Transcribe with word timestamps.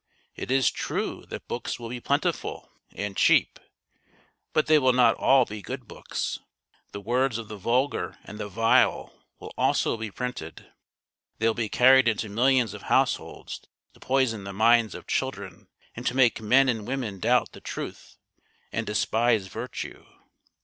It 0.35 0.49
is 0.49 0.71
true 0.71 1.25
that 1.29 1.47
books 1.47 1.77
will 1.79 1.89
be 1.89 1.99
plentiful 1.99 2.71
and 2.95 3.15
cheap, 3.15 3.59
but 4.51 4.65
they 4.65 4.79
will 4.79 4.93
not 4.93 5.13
all 5.17 5.45
be 5.45 5.61
good 5.61 5.87
books. 5.87 6.39
The 6.91 6.99
words 6.99 7.37
of 7.37 7.49
the 7.49 7.55
vulgar 7.55 8.17
and 8.23 8.39
the 8.39 8.49
vile 8.49 9.13
will 9.39 9.53
also 9.59 9.97
be 9.97 10.09
printed. 10.09 10.73
They 11.37 11.45
will 11.45 11.53
be 11.53 11.69
carried 11.69 12.07
into 12.07 12.29
millions 12.29 12.73
of 12.73 12.81
households 12.89 13.61
to 13.93 13.99
poison 13.99 14.43
the 14.43 14.53
minds 14.53 14.95
of 14.95 15.05
children 15.05 15.67
and 15.93 16.03
to 16.07 16.15
make 16.15 16.41
men 16.41 16.67
and 16.67 16.87
women 16.87 17.19
doubt 17.19 17.51
the 17.51 17.61
truth 17.61 18.17
and 18.71 18.87
despise 18.87 19.45
virtue. 19.49 20.03